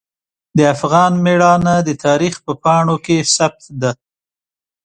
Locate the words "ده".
3.81-3.91